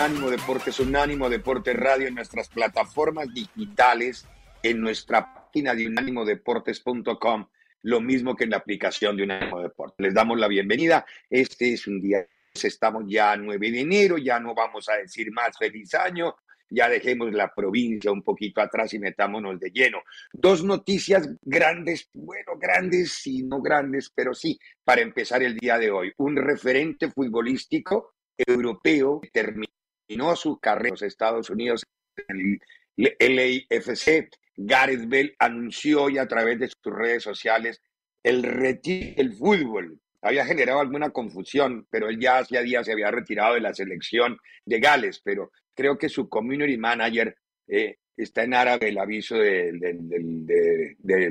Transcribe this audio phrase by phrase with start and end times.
[0.00, 4.26] Unánimo Deportes, Unánimo Deportes Radio en nuestras plataformas digitales,
[4.62, 7.46] en nuestra página de unánimodeportes.com,
[7.82, 9.96] lo mismo que en la aplicación de Unánimo Deportes.
[9.98, 11.04] Les damos la bienvenida.
[11.28, 15.30] Este es un día, estamos ya a 9 de enero, ya no vamos a decir
[15.32, 16.34] más feliz año,
[16.70, 19.98] ya dejemos la provincia un poquito atrás y metámonos de lleno.
[20.32, 25.90] Dos noticias grandes, bueno, grandes y no grandes, pero sí, para empezar el día de
[25.90, 26.10] hoy.
[26.16, 29.66] Un referente futbolístico europeo terminó
[30.10, 31.86] terminó su carrera en los Estados Unidos
[32.28, 32.58] en
[32.96, 34.28] el LAFC.
[34.56, 37.80] Gareth Bell anunció ya a través de sus redes sociales
[38.22, 40.00] el retiro del fútbol.
[40.20, 44.36] Había generado alguna confusión, pero él ya hacía días se había retirado de la selección
[44.66, 47.36] de Gales, pero creo que su community manager
[47.68, 49.80] eh, está en árabe el aviso del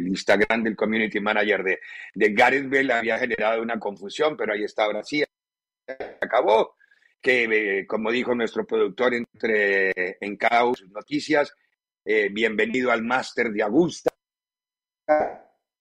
[0.08, 1.80] Instagram del community manager de,
[2.16, 5.24] de Gareth Bell había generado una confusión, pero ahí está ahora sí.
[6.22, 6.79] Acabó
[7.22, 11.54] que, como dijo nuestro productor entre, en cada noticias,
[12.06, 14.12] eh, bienvenido al máster de Augusta.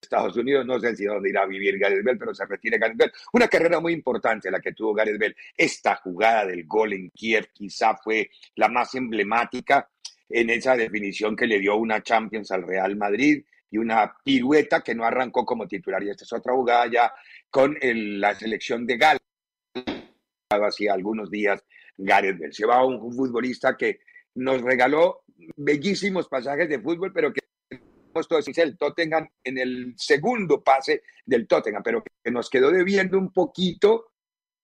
[0.00, 2.97] Estados Unidos, no sé si dónde irá a vivir Gareth Bell, pero se retira Gareth
[2.97, 3.12] Bell.
[3.32, 5.37] Una carrera muy importante la que tuvo Gareth Bell.
[5.56, 9.88] Esta jugada del gol en Kiev quizá fue la más emblemática
[10.28, 14.94] en esa definición que le dio una Champions al Real Madrid y una pirueta que
[14.94, 16.03] no arrancó como titular.
[16.03, 17.12] Y esta es otra jugada ya
[17.50, 19.28] con la selección de Gales
[20.50, 21.64] hacía algunos días
[21.97, 22.53] Gareth Bell.
[22.69, 24.00] Va un, futbolista que
[24.34, 25.22] nos regaló
[25.56, 27.41] bellísimos pasajes de fútbol, pero que
[28.12, 33.32] puesto el Tottenham en el segundo pase del Tottenham, pero que nos quedó debiendo un
[33.32, 34.12] poquito,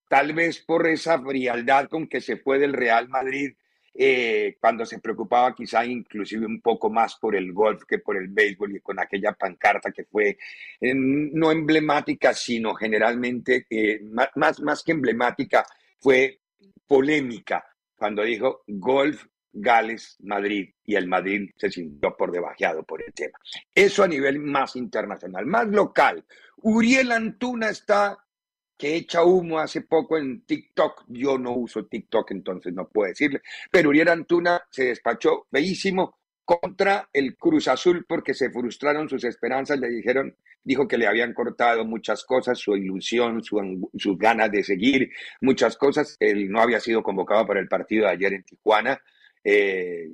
[0.09, 3.55] tal vez por esa frialdad con que se fue del Real Madrid
[3.94, 8.28] eh, cuando se preocupaba quizá inclusive un poco más por el golf que por el
[8.28, 10.37] béisbol y con aquella pancarta que fue
[10.81, 14.00] eh, no emblemática, sino generalmente eh,
[14.34, 15.65] más, más que emblemática,
[16.00, 16.41] fue
[16.87, 17.65] polémica
[17.97, 19.25] cuando dijo golf
[19.56, 23.38] Gales, Madrid, y el Madrid se sintió por debajeado por el tema.
[23.72, 26.25] Eso a nivel más internacional, más local.
[26.56, 28.19] Uriel Antuna está
[28.77, 31.05] que echa humo hace poco en TikTok.
[31.09, 33.43] Yo no uso TikTok, entonces no puedo decirle.
[33.71, 39.78] Pero Uriel Antuna se despachó bellísimo contra el Cruz Azul porque se frustraron sus esperanzas.
[39.78, 44.63] Le dijeron, dijo que le habían cortado muchas cosas, su ilusión, su, sus ganas de
[44.63, 45.10] seguir,
[45.41, 46.16] muchas cosas.
[46.21, 49.01] Él no había sido convocado para el partido de ayer en Tijuana.
[49.43, 50.10] Eh,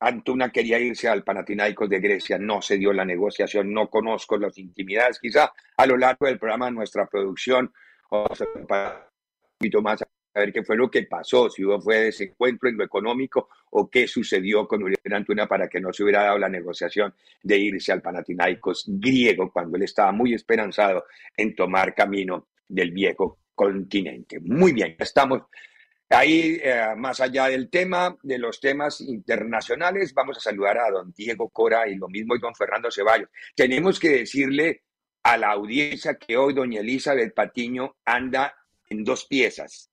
[0.00, 4.56] Antuna quería irse al Panathinaikos de Grecia, no se dio la negociación, no conozco las
[4.56, 7.72] intimidades, quizá a lo largo del programa nuestra producción,
[8.10, 12.68] o un poquito más a ver qué fue lo que pasó, si hubo fue desencuentro
[12.68, 16.38] en lo económico o qué sucedió con Uriel Antuna para que no se hubiera dado
[16.38, 17.12] la negociación
[17.42, 21.04] de irse al Panathinaikos griego cuando él estaba muy esperanzado
[21.36, 24.40] en tomar camino del viejo continente.
[24.40, 25.42] Muy bien, estamos
[26.12, 31.12] Ahí, eh, más allá del tema, de los temas internacionales, vamos a saludar a don
[31.16, 33.28] Diego Cora y lo mismo y don Fernando Ceballos.
[33.54, 34.82] Tenemos que decirle
[35.22, 38.54] a la audiencia que hoy doña Elizabeth Patiño anda
[38.88, 39.88] en dos piezas,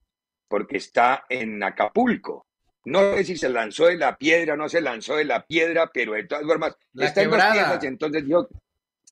[0.47, 2.47] porque está en Acapulco.
[2.85, 5.91] No sé si se lanzó de la piedra o no se lanzó de la piedra,
[5.93, 7.83] pero de todas formas está en dos piezas.
[7.83, 8.47] Entonces yo,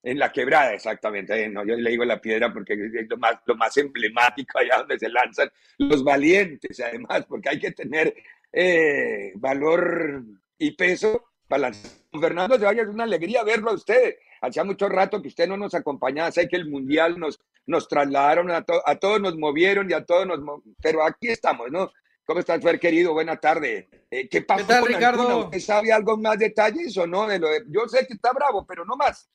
[0.05, 1.49] en la quebrada, exactamente.
[1.49, 4.99] No, yo le digo la piedra porque es lo más, lo más emblemático allá donde
[4.99, 8.15] se lanzan los valientes, además, porque hay que tener
[8.53, 10.23] eh, valor
[10.59, 11.91] y peso para lanzar.
[12.21, 14.15] Fernando vaya, es una alegría verlo a usted.
[14.41, 16.31] Hacía mucho rato que usted no nos acompañaba.
[16.31, 20.27] Sé que el Mundial nos, nos trasladaron, a, a todos nos movieron y a todos
[20.27, 20.39] nos...
[20.83, 21.91] Pero aquí estamos, ¿no?
[22.25, 23.13] ¿Cómo estás, Fer, querido?
[23.13, 23.89] Buena tarde.
[24.11, 25.45] Eh, ¿Qué pasó con Ricardo?
[25.45, 27.27] ¿Usted sabe algo más detalles o no?
[27.27, 29.29] De lo Yo sé que está bravo, pero no más.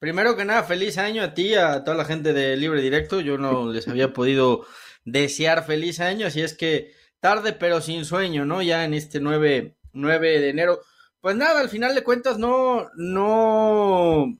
[0.00, 3.20] Primero que nada, feliz año a ti, a toda la gente de Libre Directo.
[3.20, 4.66] Yo no les había podido
[5.04, 8.62] desear feliz año, así es que tarde pero sin sueño, ¿no?
[8.62, 10.80] Ya en este 9, 9 de enero.
[11.20, 14.38] Pues nada, al final de cuentas no, no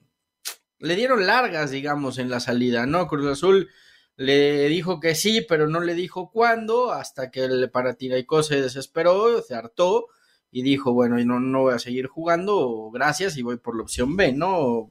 [0.78, 3.06] le dieron largas, digamos, en la salida, ¿no?
[3.06, 3.68] Cruz Azul
[4.16, 9.42] le dijo que sí, pero no le dijo cuándo, hasta que el Panathinaikos se desesperó,
[9.42, 10.06] se hartó
[10.50, 14.16] y dijo, bueno, no, no voy a seguir jugando, gracias, y voy por la opción
[14.16, 14.90] B, ¿no?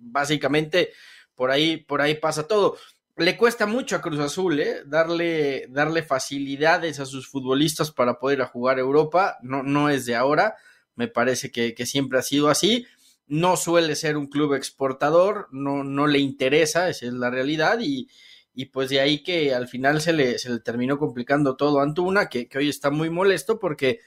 [0.00, 0.90] Básicamente,
[1.34, 2.76] por ahí, por ahí pasa todo.
[3.16, 4.82] Le cuesta mucho a Cruz Azul, ¿eh?
[4.86, 10.56] Darle, darle facilidades a sus futbolistas para poder jugar Europa, no, no es de ahora,
[10.94, 12.86] me parece que, que siempre ha sido así.
[13.26, 18.08] No suele ser un club exportador, no, no le interesa, esa es la realidad, y,
[18.54, 21.82] y pues de ahí que al final se le, se le terminó complicando todo a
[21.82, 24.00] Antuna, que, que hoy está muy molesto porque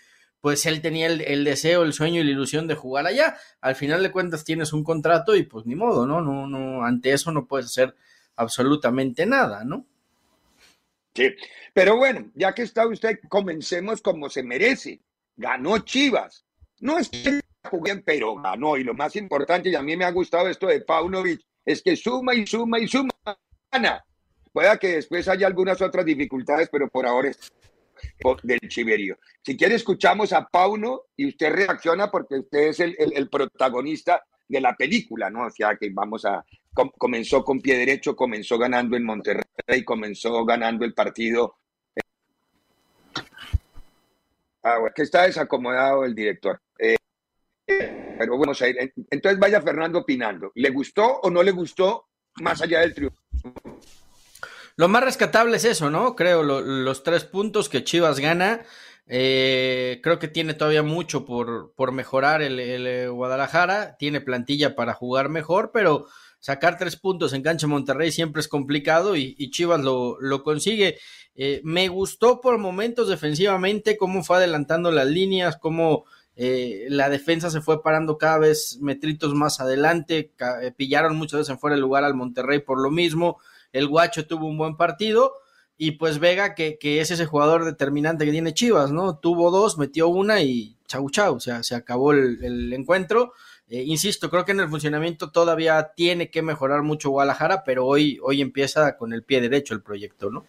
[0.44, 3.38] pues él tenía el, deseo, el sueño y la ilusión de jugar allá.
[3.62, 6.20] Al final de cuentas tienes un contrato y pues ni modo, ¿no?
[6.20, 7.96] No, no, ante eso no puedes hacer
[8.36, 9.86] absolutamente nada, ¿no?
[11.16, 11.34] Sí,
[11.74, 15.00] pero bueno, ya que está usted, comencemos como se merece.
[15.38, 16.44] Ganó Chivas.
[16.82, 17.40] No es que
[17.70, 18.76] jueguen, pero ganó.
[18.76, 21.96] Y lo más importante, y a mí me ha gustado esto de Paunovic, es que
[21.96, 23.14] suma y suma y suma.
[23.72, 24.04] Gana.
[24.52, 27.32] Pueda que después haya algunas otras dificultades, pero por ahora
[28.44, 29.18] del chiverío.
[29.42, 34.76] Si quiere, escuchamos a Pauno y usted reacciona porque usted es el, protagonista de la
[34.76, 35.48] película, ¿no?
[35.48, 36.44] O sea, que vamos a.
[36.98, 41.58] comenzó con pie derecho, comenzó ganando en Monterrey, comenzó ganando el partido.
[44.64, 46.62] Ah, bueno, que está desacomodado el director.
[46.80, 46.96] Eh,
[47.66, 48.54] pero bueno,
[49.10, 50.52] entonces vaya Fernando opinando.
[50.56, 52.08] ¿Le gustó o no le gustó
[52.42, 53.18] más allá del triunfo?
[54.76, 56.16] Lo más rescatable es eso, ¿no?
[56.16, 58.62] Creo los tres puntos que Chivas gana.
[59.06, 63.98] Eh, creo que tiene todavía mucho por, por mejorar el, el, Guadalajara.
[63.98, 66.08] Tiene plantilla para jugar mejor, pero
[66.40, 70.98] sacar tres puntos en cancha Monterrey siempre es complicado y, Chivas lo, lo consigue.
[71.36, 76.06] Eh, me gustó por momentos defensivamente cómo fue adelantando las líneas, cómo
[76.36, 80.32] eh, la defensa se fue parando cada vez metritos más adelante,
[80.76, 83.40] pillaron muchas veces en fuera de lugar al Monterrey por lo mismo
[83.74, 85.34] el Guacho tuvo un buen partido
[85.78, 89.18] y pues Vega, que, es ese jugador determinante que tiene Chivas, ¿no?
[89.18, 93.34] Tuvo dos, metió una y chau chau, o sea, se acabó el, encuentro.
[93.68, 98.20] Eh, insisto, creo que en el funcionamiento todavía tiene que mejorar mucho Guadalajara, pero hoy,
[98.22, 100.46] hoy empieza con el pie derecho el proyecto, ¿no?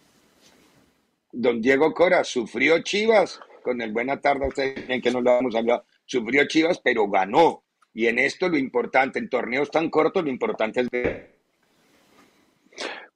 [1.31, 5.55] Don Diego Cora, sufrió Chivas, con el buena tarde usted en que nos lo vamos
[5.55, 7.63] a hablar, sufrió Chivas, pero ganó.
[7.93, 11.34] Y en esto lo importante, en torneos tan cortos, lo importante es ver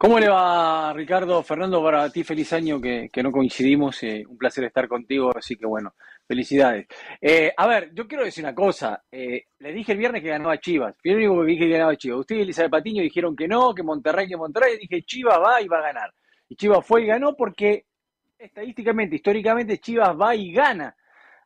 [0.02, 1.44] ¿Cómo le va, Ricardo?
[1.44, 4.02] Fernando, para ti feliz año que, no coincidimos.
[4.04, 5.94] Eh, un placer estar contigo, así que bueno,
[6.26, 6.88] felicidades.
[7.20, 9.04] Eh, a ver, yo quiero decir una cosa.
[9.12, 10.96] Eh, le dije el viernes que ganaba Chivas.
[11.04, 12.22] El único que dije que ganaba Chivas.
[12.22, 14.78] Usted y Elizabeth Patiño dijeron que no, que Monterrey, que Monterrey.
[14.78, 16.14] Dije Chivas va y va a ganar.
[16.48, 17.84] Y Chivas fue y ganó porque
[18.38, 20.96] estadísticamente, históricamente, Chivas va y gana.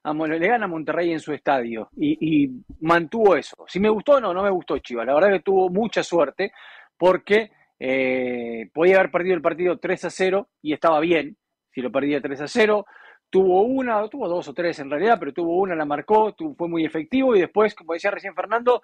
[0.03, 3.65] le gana a Monterrey en su estadio y mantuvo eso.
[3.67, 5.07] Si me gustó o no, no me gustó Chivas.
[5.07, 6.53] La verdad que tuvo mucha suerte
[6.95, 7.49] porque
[7.79, 11.37] eh, podía haber perdido el partido 3 a 0 y estaba bien
[11.71, 12.85] si lo perdía 3 a 0.
[13.29, 16.85] Tuvo una, tuvo dos o tres en realidad, pero tuvo una, la marcó, fue muy
[16.85, 18.83] efectivo y después, como decía recién Fernando,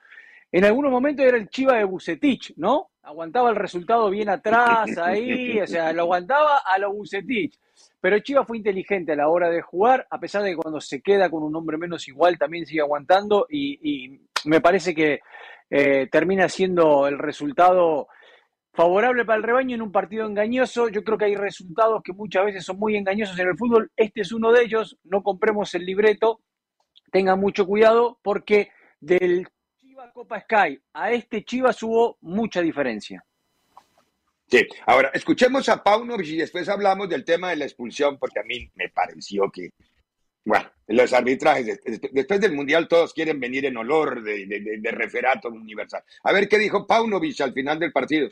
[0.51, 2.89] en algunos momentos era el Chiva de Bucetich, ¿no?
[3.03, 7.59] Aguantaba el resultado bien atrás, ahí, o sea, lo aguantaba a lo Bucetich.
[8.01, 11.01] Pero Chiva fue inteligente a la hora de jugar, a pesar de que cuando se
[11.01, 15.19] queda con un hombre menos igual también sigue aguantando y, me parece que
[15.69, 18.07] eh, termina siendo el resultado
[18.73, 20.89] favorable para el rebaño en un partido engañoso.
[20.89, 23.91] Yo creo que hay resultados que muchas veces son muy engañosos en el fútbol.
[23.95, 24.97] Este es uno de ellos.
[25.03, 26.41] No compremos el libreto.
[27.11, 29.47] Tengan mucho cuidado porque del
[29.79, 33.23] Chivas Copa Sky a este Chivas hubo mucha diferencia.
[34.47, 38.43] Sí, ahora escuchemos a Paunovic y después hablamos del tema de la expulsión, porque a
[38.43, 39.69] mí me pareció que,
[40.43, 41.79] bueno, los arbitrajes,
[42.11, 46.03] después del Mundial todos quieren venir en olor de, de referato universal.
[46.23, 48.29] A ver qué dijo Paunovic al final del partido.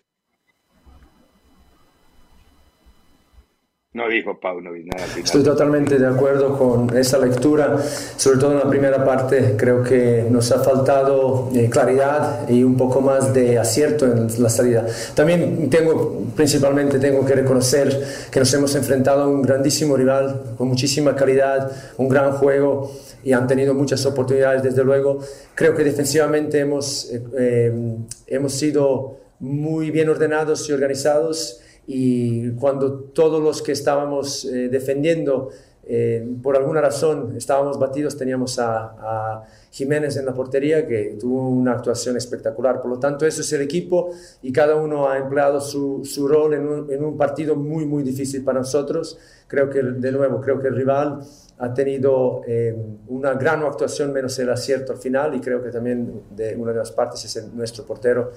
[3.98, 5.08] No dijo Paunovic nada.
[5.18, 7.82] Estoy totalmente de acuerdo con esa lectura,
[8.16, 9.56] sobre todo en la primera parte.
[9.58, 14.50] Creo que nos ha faltado eh, claridad y un poco más de acierto en la
[14.50, 14.86] salida.
[15.16, 17.90] También tengo, principalmente, tengo que reconocer
[18.30, 22.92] que nos hemos enfrentado a un grandísimo rival con muchísima calidad, un gran juego
[23.24, 25.22] y han tenido muchas oportunidades, desde luego.
[25.56, 33.00] Creo que defensivamente hemos, eh, eh, hemos sido muy bien ordenados y organizados y cuando
[33.00, 35.50] todos los que estábamos eh, defendiendo
[35.90, 41.74] eh, por alguna razón estábamos batidos, teníamos a, Jiménez en la portería que tuvo una
[41.74, 42.82] actuación espectacular.
[42.82, 44.10] Por lo tanto, eso es el equipo
[44.42, 48.04] y cada uno ha empleado su, su rol en un, en un, partido muy, muy
[48.04, 49.18] difícil para nosotros.
[49.48, 51.20] Creo que, de nuevo, creo que el rival
[51.60, 52.76] ha tenido eh,
[53.08, 56.80] una gran actuación menos el acierto al final y creo que también de una de
[56.80, 58.32] las partes es nuestro portero.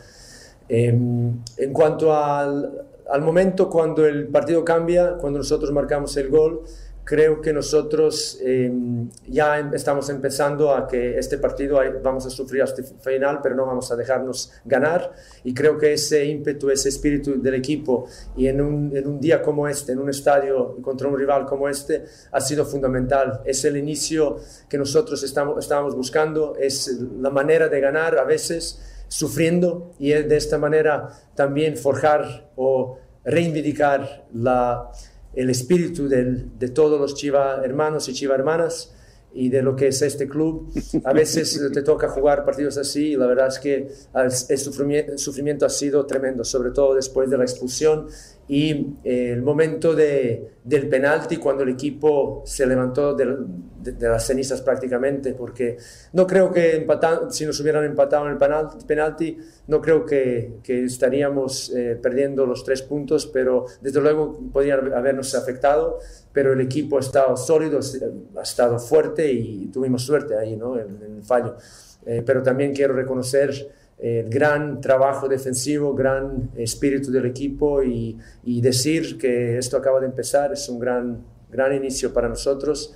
[0.68, 6.62] en cuanto al, al momento cuando el partido cambia, cuando nosotros marcamos el gol,
[7.10, 12.62] creo que nosotros em, ya em, estamos empezando a que este partido vamos a sufrir
[12.62, 15.12] hasta el final, pero no vamos a dejarnos ganar.
[15.42, 19.42] Y creo que ese ímpetu, ese espíritu del equipo, y en un, en un día
[19.42, 23.40] como este, en un estadio contra un rival como este, ha sido fundamental.
[23.44, 24.36] Es el inicio
[24.68, 28.78] que nosotros estamos, estábamos buscando, es la manera de ganar a veces
[29.10, 34.90] sufriendo y de esta manera también forjar o reivindicar la,
[35.34, 38.94] el espíritu de todos los chiva hermanos y chiva hermanas
[39.32, 40.72] y de lo que es este club.
[41.04, 45.70] A veces te toca jugar partidos así y la verdad es que el sufrimiento, ha
[45.70, 48.06] sido tremendo, sobre todo después de la expulsión
[48.52, 53.36] y eh, el momento de, del penalti cuando el equipo se levantó de,
[54.00, 55.76] las cenizas prácticamente, porque
[56.14, 58.38] no creo que empatan, si nos hubieran empatado en el
[58.84, 59.38] penalti,
[59.68, 65.32] no creo que, que estaríamos eh, perdiendo los tres puntos, pero desde luego podrían habernos
[65.36, 66.00] afectado,
[66.32, 67.78] pero el equipo ha estado sólido,
[68.36, 70.76] ha estado fuerte y tuvimos suerte ahí, ¿no?
[70.76, 71.56] en, el fallo.
[72.04, 79.18] Eh, pero también quiero reconocer el gran trabajo defensivo, gran espíritu del equipo y, decir
[79.18, 82.94] que esto acaba de empezar es un gran, gran inicio para nosotros.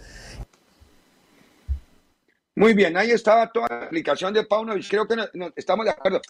[2.57, 5.17] Muy bien, ahí estaba toda la explicación de Paunovic, creo que
[5.57, 6.21] estamos de acuerdo.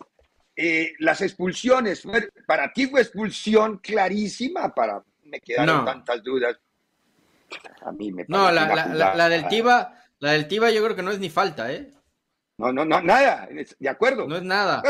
[0.56, 2.02] Eh, las expulsiones,
[2.46, 6.56] para ti fue expulsión clarísima, para me quedaron tantas dudas.
[7.82, 11.02] A mí me No, la, la, la, del Tiva, la del Tiva yo creo que
[11.02, 11.90] no es ni falta, ¿eh?
[12.56, 14.28] No, no, no, nada, de acuerdo.
[14.28, 14.82] No es nada.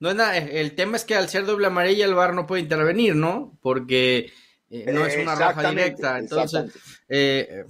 [0.00, 0.38] No es nada.
[0.38, 3.58] El tema es que al ser doble amarilla el VAR no puede intervenir, ¿no?
[3.60, 4.32] Porque
[4.70, 6.18] eh, no es una roja directa.
[6.18, 6.72] Entonces,
[7.08, 7.64] eh,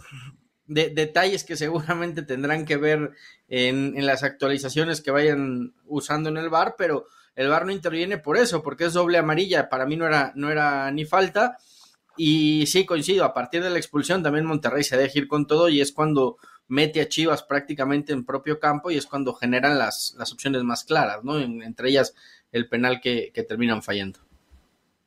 [0.66, 3.10] de, detalles que seguramente tendrán que ver
[3.48, 8.18] en, en, las actualizaciones que vayan usando en el VAR, pero el VAR no interviene
[8.18, 9.68] por eso, porque es doble amarilla.
[9.68, 11.58] Para mí no era, no era ni falta.
[12.16, 15.68] Y sí, coincido, a partir de la expulsión también Monterrey se deja ir con todo
[15.68, 16.36] y es cuando
[16.68, 20.84] mete a Chivas prácticamente en propio campo y es cuando generan las, las opciones más
[20.84, 21.38] claras, ¿no?
[21.38, 22.14] entre ellas
[22.52, 24.20] el penal que, terminan fallando.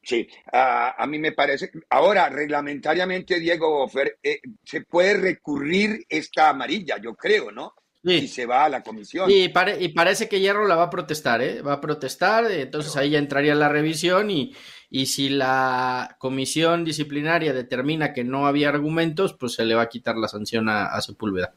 [0.03, 1.71] Sí, a, mí me parece.
[1.89, 3.89] Ahora, reglamentariamente, Diego
[4.23, 7.73] eh, se puede recurrir esta amarilla, yo creo, ¿no?
[8.05, 8.13] Sí.
[8.13, 9.29] Y se va a la comisión.
[9.29, 11.61] y parece que Hierro la va a protestar, ¿eh?
[11.61, 14.55] Va a protestar, entonces ahí ya entraría la revisión y,
[14.89, 19.89] y si la comisión disciplinaria determina que no había argumentos, pues se le va a
[19.89, 21.53] quitar la sanción a, Sepúlveda.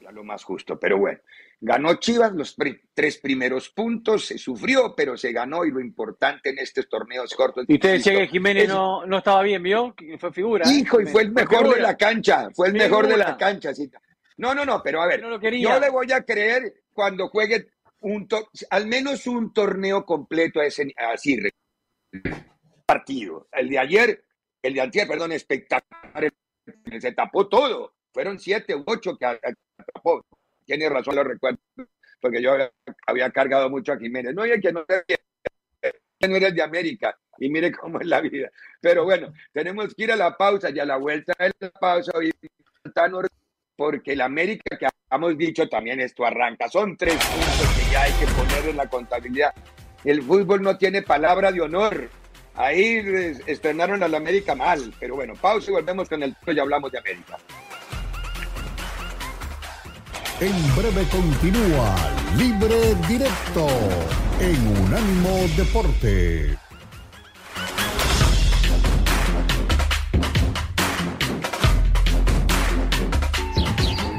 [0.00, 1.18] Ya lo más justo, pero bueno.
[1.60, 2.54] Ganó Chivas los
[2.94, 7.64] tres primeros puntos, se sufrió, pero se ganó y lo importante en estos torneos cortos.
[7.66, 9.92] Y usted decía que Jiménez no, no, estaba bien, ¿vio?
[10.20, 10.64] Fue figura.
[10.68, 10.72] ¿eh?
[10.72, 13.72] Hijo, y fue el mejor de la cancha, fue el mejor de la cancha.
[14.36, 17.70] No, no, no, pero a ver, yo le voy a creer cuando juegue
[18.02, 18.28] un
[18.70, 21.36] al menos un torneo completo a ese, así,
[22.86, 23.48] partido.
[23.52, 24.24] El de ayer,
[24.62, 26.32] el de ayer, perdón, espectacular.
[27.00, 27.94] Se tapó todo.
[28.12, 29.38] Fueron siete u ocho que.
[30.64, 31.58] Tiene razón, lo recuerdo.
[32.20, 32.56] Porque yo
[33.06, 34.34] había cargado mucho a Jiménez.
[34.34, 34.84] No, y que no,
[36.28, 37.16] no eres de América.
[37.38, 38.50] Y mire cómo es la vida.
[38.80, 42.12] Pero bueno, tenemos que ir a la pausa y a la vuelta de la pausa
[43.76, 46.68] porque el América que hemos dicho también esto arranca.
[46.68, 49.54] Son tres puntos que ya hay que poner en la contabilidad
[50.04, 52.08] el fútbol no tiene palabra de honor.
[52.54, 56.98] Ahí estrenaron al América mal, pero bueno, pausa y volvemos con el y hablamos de
[56.98, 57.38] América.
[60.40, 61.96] En breve continúa
[62.36, 63.66] Libre Directo
[64.40, 66.56] en Unánimo Deporte.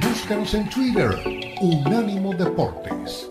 [0.01, 1.09] Búscanos en Twitter,
[1.61, 3.29] Unánimo Deportes.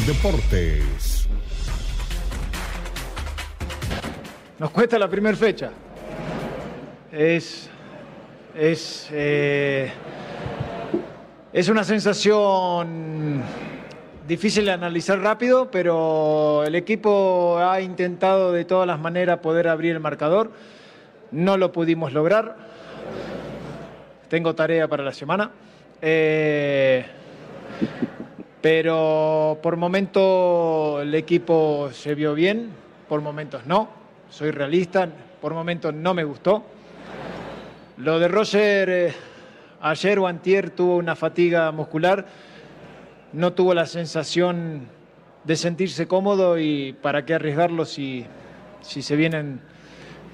[0.00, 1.28] Deportes.
[4.58, 5.70] Nos cuesta la primera fecha.
[7.12, 7.68] Es.
[8.54, 9.08] Es.
[9.12, 9.92] Eh,
[11.52, 13.42] es una sensación
[14.26, 19.92] difícil de analizar rápido, pero el equipo ha intentado de todas las maneras poder abrir
[19.92, 20.52] el marcador.
[21.30, 22.56] No lo pudimos lograr.
[24.28, 25.50] Tengo tarea para la semana.
[26.00, 27.04] Eh,
[28.62, 32.70] pero por momentos el equipo se vio bien,
[33.08, 33.88] por momentos no,
[34.30, 35.08] soy realista,
[35.40, 36.62] por momentos no me gustó.
[37.98, 39.14] Lo de Roger eh,
[39.80, 42.24] ayer o antier tuvo una fatiga muscular,
[43.32, 44.86] no tuvo la sensación
[45.42, 48.24] de sentirse cómodo y para qué arriesgarlo si,
[48.80, 49.60] si se vienen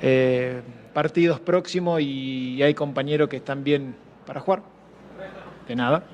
[0.02, 0.60] eh,
[0.92, 4.62] partidos próximos y hay compañeros que están bien para jugar.
[5.66, 6.04] De nada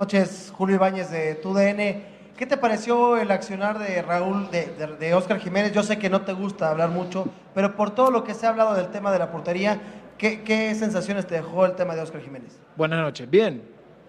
[0.00, 2.18] noches, Julio Ibáñez de TUDN.
[2.36, 4.66] ¿Qué te pareció el accionar de Raúl, de,
[4.98, 5.72] de, Oscar Jiménez?
[5.72, 8.50] Yo sé que no te gusta hablar mucho, pero por todo lo que se ha
[8.50, 9.80] hablado del tema de la portería,
[10.16, 12.56] ¿qué, qué sensaciones te dejó el tema de Oscar Jiménez?
[12.76, 13.62] Buenas noches, bien,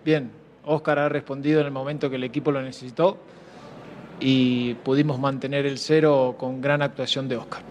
[0.06, 0.32] bien.
[0.64, 3.18] Oscar ha respondido en el momento que el equipo lo necesitó
[4.20, 7.64] y pudimos mantener el cero con gran actuación de Oscar.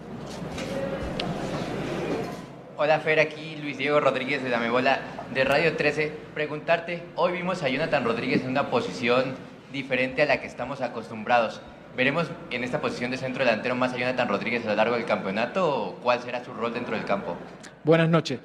[2.75, 6.11] Hola Fer, aquí Luis Diego Rodríguez de Damebola de Radio 13.
[6.33, 9.35] Preguntarte, hoy vimos a Jonathan Rodríguez en una posición
[9.71, 11.61] diferente a la que estamos acostumbrados.
[11.95, 15.05] ¿Veremos en esta posición de centro delantero más a Jonathan Rodríguez a lo largo del
[15.05, 17.35] campeonato o cuál será su rol dentro del campo?
[17.83, 18.39] Buenas noches.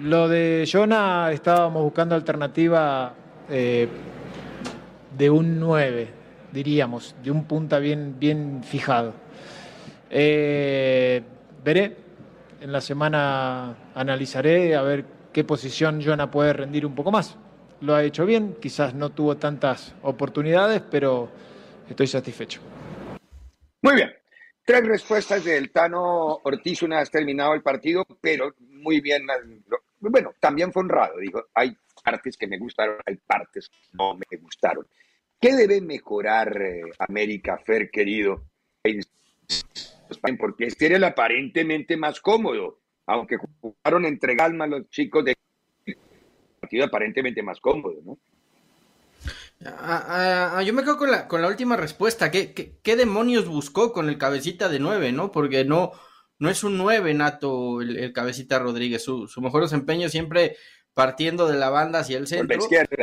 [0.00, 3.14] Lo de Jonah estábamos buscando alternativa
[3.48, 3.88] eh,
[5.16, 6.08] de un 9,
[6.52, 9.12] diríamos, de un punta bien, bien fijado.
[10.10, 11.22] Eh,
[11.64, 11.96] veré,
[12.60, 17.36] en la semana analizaré a ver qué posición Jonah puede rendir un poco más.
[17.80, 21.30] Lo ha hecho bien, quizás no tuvo tantas oportunidades, pero
[21.88, 22.60] estoy satisfecho.
[23.82, 24.12] Muy bien.
[24.64, 26.82] Tres respuestas del Tano Ortiz.
[26.82, 29.28] Una has terminado el partido, pero muy bien.
[30.00, 31.18] Bueno, también fue honrado.
[31.18, 31.72] Digo, hay
[32.02, 34.88] partes que me gustaron, hay partes que no me gustaron.
[35.40, 38.42] ¿Qué debe mejorar eh, América Fer, querido?
[40.36, 45.34] porque este era el aparentemente más cómodo, aunque jugaron entre calma los chicos de
[46.60, 48.18] partido aparentemente más cómodo, ¿no?
[50.62, 52.30] yo me quedo con la, con la última respuesta.
[52.30, 55.32] ¿Qué, ¿Qué, demonios buscó con el cabecita de nueve, no?
[55.32, 55.90] Porque no,
[56.38, 59.02] no es un nueve nato el, cabecita Rodríguez.
[59.02, 60.56] Su, su, mejor desempeño siempre
[60.94, 62.58] partiendo de la banda hacia el centro.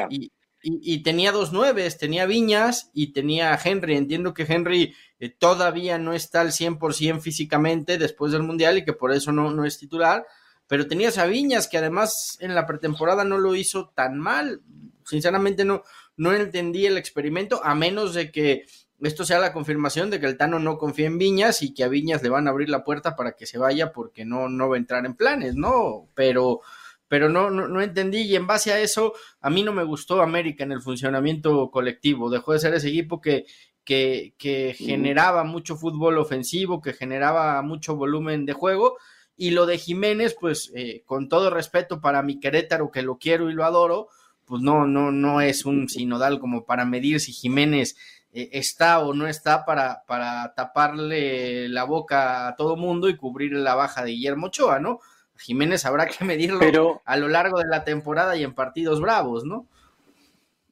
[0.09, 0.31] Y,
[0.67, 3.97] y, tenía dos nueves, tenía Viñas y tenía Henry.
[3.97, 8.93] Entiendo que Henry eh, todavía no está al 100% físicamente después del Mundial y que
[8.93, 10.25] por eso no, no es titular,
[10.67, 14.63] pero tenías a Viñas que además en la pretemporada no lo hizo tan mal.
[15.05, 15.83] Sinceramente no,
[16.17, 18.65] no entendí el experimento, a menos de que
[19.01, 21.89] esto sea la confirmación de que el Tano no confía en Viñas y que a
[21.89, 24.77] Viñas le van a abrir la puerta para que se vaya porque no, no va
[24.77, 26.07] a entrar en planes, ¿no?
[26.15, 26.61] Pero
[27.07, 30.63] pero no, no, entendí y en base a eso a mí no me gustó América
[30.63, 33.45] en el funcionamiento colectivo, dejó de ser ese equipo que,
[33.83, 38.97] que, que generaba mucho fútbol ofensivo, que generaba mucho volumen de juego
[39.37, 43.49] y lo de Jiménez, pues eh, con todo respeto para mi Querétaro, que lo quiero
[43.49, 44.07] y lo adoro,
[44.45, 47.97] pues no, no, no es un sinodal como para medir si Jiménez
[48.31, 53.53] eh, está o no está para, para taparle la boca a todo mundo y cubrir
[53.53, 54.99] la baja de Guillermo Ochoa, ¿no?
[55.37, 59.67] Jiménez habrá que medirlo a lo largo de la temporada y en partidos bravos, ¿no?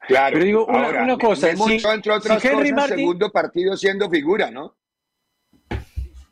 [0.07, 0.33] Claro.
[0.33, 4.75] Pero digo una, cosa, si, entre otras cosas, segundo partido siendo figura, ¿no?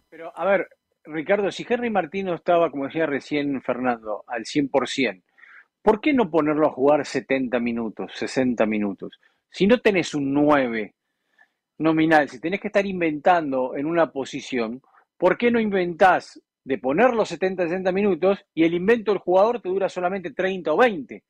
[0.09, 0.67] Pero a ver,
[1.05, 5.23] Ricardo, si Henry Martín no estaba, como decía recién Fernando, al 100%,
[5.81, 9.19] ¿por qué no ponerlo a jugar 70 minutos, 60 minutos?
[9.49, 10.93] Si no tenés un 9
[11.77, 14.81] nominal, si tenés que estar inventando en una posición,
[15.17, 19.61] ¿por qué no inventás de poner los 70, 60 minutos y el invento del jugador
[19.61, 21.23] te dura solamente 30 o 20.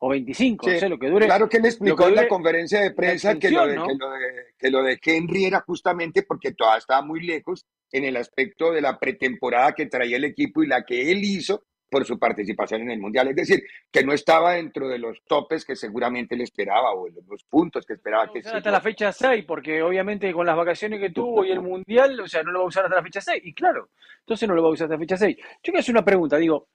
[0.00, 1.26] o 25, no sé lo que dure.
[1.26, 3.86] Claro que él explicó en la conferencia de prensa que, lo de, ¿no?
[3.86, 4.18] que, lo de,
[4.58, 8.82] que lo de Henry era justamente porque todavía estaba muy lejos en el aspecto de
[8.82, 12.90] la pretemporada que traía el equipo y la que él hizo por su participación en
[12.90, 13.28] el Mundial.
[13.28, 17.22] Es decir, que no estaba dentro de los topes que seguramente le esperaba o de
[17.26, 20.56] los puntos que esperaba No que usar hasta la fecha 6, porque obviamente con las
[20.56, 23.02] vacaciones que tuvo y el Mundial, o sea, no lo va a usar hasta la
[23.02, 23.42] fecha 6.
[23.44, 25.36] Y claro, entonces no lo va a usar hasta la fecha 6.
[25.36, 26.68] Yo quiero hacer una pregunta, digo,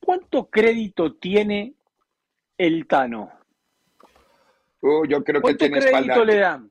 [0.00, 1.74] ¿cuánto crédito tiene
[2.58, 3.30] el Tano?
[4.80, 6.48] Uh, yo creo que ¿Cuánto tiene espalda crédito le ancha.
[6.50, 6.70] dan?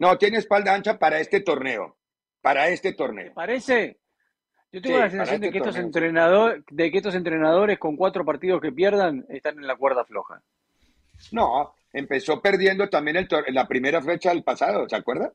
[0.00, 1.96] No, tiene espalda ancha para este torneo.
[2.40, 3.34] Para este ¿Te torneo.
[3.34, 3.98] parece?
[4.72, 5.86] Yo tengo Sí, la sensación de que estos torneo.
[5.86, 10.42] entrenadores, de que estos entrenadores con cuatro partidos que pierdan están en la cuerda floja.
[11.32, 15.32] No, empezó perdiendo también el la primera fecha del pasado, ¿se acuerda?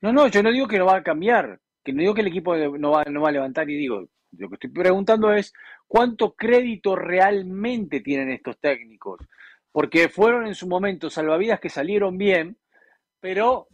[0.00, 2.28] No, no, yo no digo que no va a cambiar, que no digo que el
[2.28, 5.52] equipo no va, no va a levantar y digo, lo que estoy preguntando es
[5.88, 9.20] cuánto crédito realmente tienen estos técnicos,
[9.72, 12.56] porque fueron en su momento salvavidas que salieron bien,
[13.18, 13.66] pero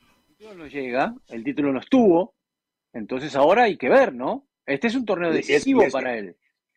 [0.00, 2.34] el título no llega, el título no estuvo,
[2.92, 4.46] entonces ahora hay que ver, ¿no?
[4.66, 6.36] Este es un torneo decisivo es- para él.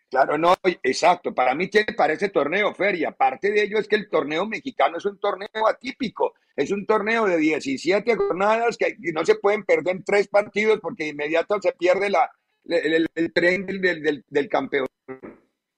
[0.09, 1.33] Claro, no, exacto.
[1.33, 4.45] Para mí tiene para ese torneo, Fer, y aparte de ello es que el torneo
[4.45, 6.35] mexicano es un torneo atípico.
[6.55, 11.05] Es un torneo de 17 jornadas que no se pueden perder en tres partidos porque
[11.05, 12.29] de inmediato se pierde la,
[12.65, 14.85] el, el- el tren del, del, del- del campeón.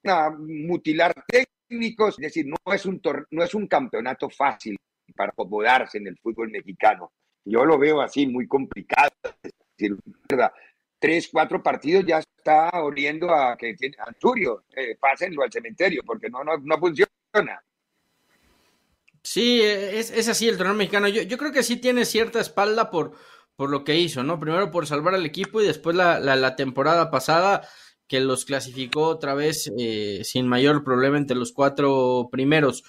[0.04, 4.76] A mutilar técnicos, es decir, no es, un tor- no es un campeonato fácil
[5.16, 7.14] para acomodarse en el fútbol mexicano.
[7.46, 9.12] Yo lo veo así, muy complicado.
[9.78, 9.98] Decir,
[10.30, 10.52] ¿verdad?
[11.00, 16.30] tres, cuatro partidos ya está oliendo a que tiene Anturio, eh, pásenlo al cementerio, porque
[16.30, 17.64] no, no, no funciona.
[19.22, 21.08] Sí, es, es así el torneo mexicano.
[21.08, 23.14] Yo, yo creo que sí tiene cierta espalda por,
[23.56, 24.40] por lo que hizo, ¿no?
[24.40, 27.68] Primero por salvar al equipo y después la, la, la temporada pasada
[28.08, 32.84] que los clasificó otra vez eh, sin mayor problema entre los cuatro primeros.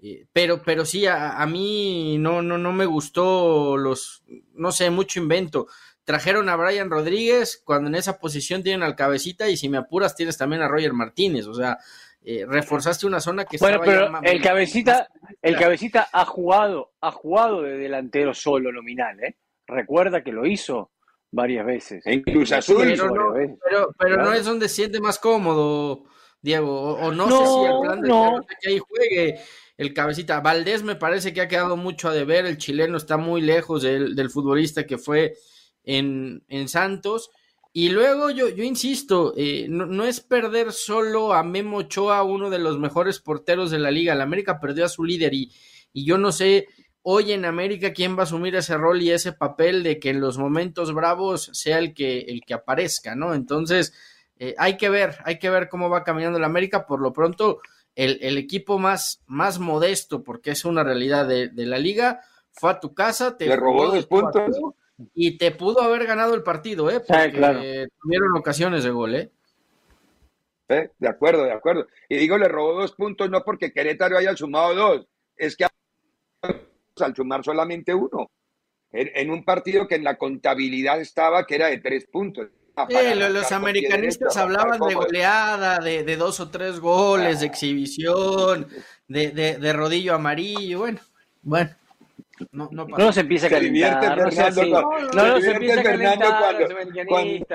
[0.00, 4.22] Eh, pero, pero sí, a, a, mí no, no, no me gustó los,
[4.54, 5.68] no sé, mucho invento.
[6.08, 10.14] Trajeron a Brian Rodríguez cuando en esa posición tienen al cabecita y si me apuras
[10.14, 11.46] tienes también a Roger Martínez.
[11.46, 11.76] O sea,
[12.22, 15.08] eh, reforzaste una zona que bueno, estaba pero ya el cabecita,
[15.42, 19.36] el cabecita ha jugado, ha jugado de delantero solo nominal, ¿eh?
[19.66, 20.92] Recuerda que lo hizo
[21.30, 22.06] varias veces.
[22.06, 22.86] En Cruz Azul.
[22.86, 24.30] Pero, no, pero, pero claro.
[24.30, 26.04] no es donde se siente más cómodo,
[26.40, 26.72] Diego.
[26.72, 28.46] O, o no, no, sé si el plan de no.
[28.62, 29.40] que ahí juegue
[29.76, 30.40] el cabecita.
[30.40, 32.46] Valdés me parece que ha quedado mucho a deber.
[32.46, 35.34] El chileno está muy lejos del, del futbolista que fue
[35.88, 37.30] en, en Santos.
[37.72, 42.50] Y luego yo, yo insisto, eh, no, no, es perder solo a Memo Ochoa, uno
[42.50, 44.14] de los mejores porteros de la liga.
[44.14, 45.50] La América perdió a su líder y,
[45.92, 46.66] y yo no sé
[47.02, 50.20] hoy en América quién va a asumir ese rol y ese papel de que en
[50.20, 53.32] los momentos bravos sea el que, el que aparezca, ¿no?
[53.34, 53.94] Entonces,
[54.38, 56.84] eh, hay que ver, hay que ver cómo va caminando la América.
[56.84, 57.60] Por lo pronto,
[57.94, 62.20] el, el equipo más, más modesto, porque es una realidad de, de la liga,
[62.52, 64.56] fue a tu casa, te le robó dos puntos
[65.14, 67.00] y te pudo haber ganado el partido, ¿eh?
[67.00, 67.60] Porque sí, claro.
[68.02, 69.30] tuvieron ocasiones de gol, ¿eh?
[70.68, 70.90] ¿eh?
[70.98, 71.86] De acuerdo, de acuerdo.
[72.08, 75.06] Y digo, le robó dos puntos no porque Querétaro haya sumado dos,
[75.36, 75.66] es que
[77.00, 78.30] al sumar solamente uno.
[78.90, 82.48] En, en, un partido que en la contabilidad estaba que era de tres puntos.
[82.88, 88.68] Eh, los americanistas hablaban de goleada, de, de, dos o tres goles, de exhibición,
[89.08, 91.00] de, de, de rodillo amarillo, bueno,
[91.42, 91.70] bueno.
[92.52, 94.18] No, no, no se empieza a calentar.
[94.18, 97.06] No, Fernando, no, no, no, no se empieza a calentar cuando, los.
[97.08, 97.46] Cuando...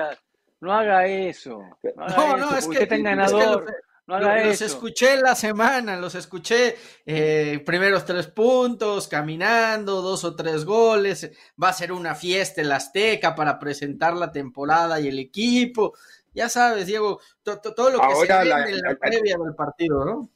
[0.60, 1.62] No haga eso.
[1.96, 3.64] No, haga no, eso, no es que está ganador.
[3.66, 4.64] Es que no haga los eso.
[4.66, 11.30] escuché la semana, los escuché eh, primeros tres puntos, caminando, dos o tres goles,
[11.62, 15.94] va a ser una fiesta en la Azteca para presentar la temporada y el equipo.
[16.34, 19.36] Ya sabes, Diego, to, to, todo lo que Ahora se la, en la, la previa
[19.38, 20.28] del partido, ¿no?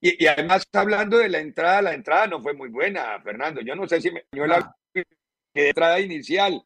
[0.00, 3.60] Y, y, además, hablando de la entrada, la entrada no fue muy buena, Fernando.
[3.60, 4.74] Yo no sé si me dio la
[5.54, 6.62] entrada inicial.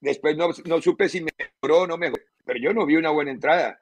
[0.00, 3.30] Después no, no supe si mejoró o no mejoró, pero yo no vi una buena
[3.30, 3.80] entrada.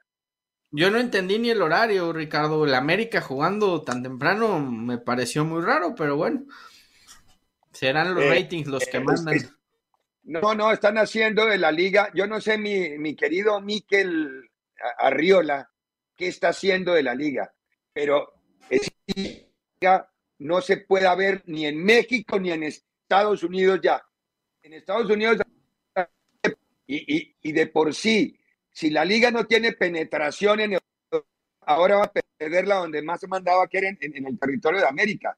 [0.71, 2.65] Yo no entendí ni el horario, Ricardo.
[2.65, 6.45] El América jugando tan temprano me pareció muy raro, pero bueno.
[7.71, 9.35] Serán los eh, ratings los que eh, mandan.
[9.35, 9.53] Es,
[10.23, 12.09] no, no, están haciendo de la liga.
[12.13, 14.49] Yo no sé, mi, mi querido Miquel
[14.97, 15.69] Arriola,
[16.15, 17.53] qué está haciendo de la liga,
[17.91, 18.33] pero
[20.39, 24.03] no se puede ver ni en México ni en Estados Unidos ya.
[24.61, 25.37] En Estados Unidos
[26.85, 28.37] y, de por sí
[28.71, 30.79] si la liga no tiene penetración en el,
[31.61, 35.37] ahora va a perderla donde más se mandaba que era en el territorio de América.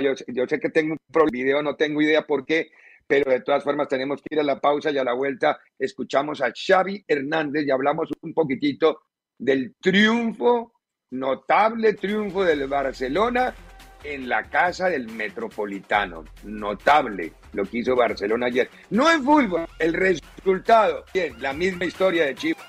[0.00, 2.70] Yo, yo, sé que tengo un video, no tengo idea por qué,
[3.06, 6.42] pero de todas formas tenemos que ir a la pausa y a la vuelta escuchamos
[6.42, 9.02] a Xavi Hernández y hablamos un poquitito
[9.38, 10.71] del triunfo
[11.12, 13.54] notable triunfo del Barcelona
[14.02, 16.24] en la casa del Metropolitano.
[16.44, 18.68] Notable lo que hizo Barcelona ayer.
[18.90, 21.04] No en fútbol, el resultado.
[21.14, 22.66] Bien, la misma historia de Chivas,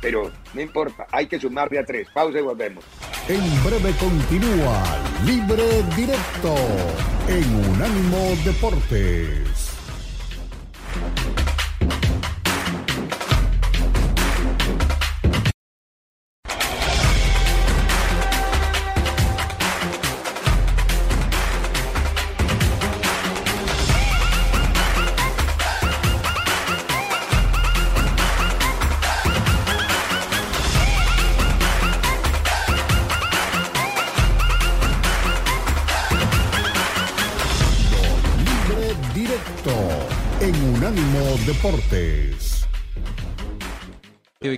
[0.00, 2.08] pero no importa, hay que sumarle a tres.
[2.12, 2.84] Pausa y volvemos.
[3.28, 4.82] En breve continúa
[5.24, 6.56] Libre Directo
[7.28, 9.71] en Unánimo Deportes.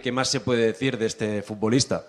[0.05, 2.05] Qué más se puede decir de este futbolista?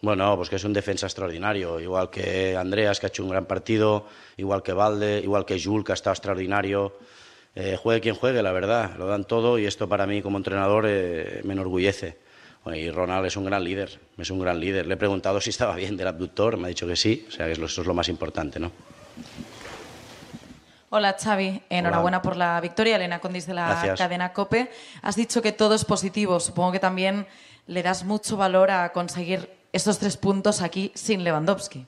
[0.00, 3.46] Bueno, pues que es un defensa extraordinario, igual que Andreas, que ha hecho un gran
[3.46, 6.96] partido, igual que Valde, igual que Jules, que ha estado extraordinario.
[7.56, 10.84] Eh, juegue quien juegue, la verdad, lo dan todo y esto para mí como entrenador
[10.86, 12.16] eh, me enorgullece.
[12.72, 14.86] Y Ronald es un gran líder, es un gran líder.
[14.86, 17.46] Le he preguntado si estaba bien del abductor, me ha dicho que sí, o sea,
[17.46, 18.70] que eso es lo más importante, ¿no?
[20.94, 22.96] Hola Xavi, enhorabuena por la victoria.
[22.96, 23.98] Elena Condis de la Gracias.
[23.98, 24.70] cadena COPE.
[25.00, 26.38] Has dicho que todo es positivo.
[26.38, 27.26] Supongo que también
[27.66, 31.86] le das mucho valor a conseguir estos tres puntos aquí sin Lewandowski.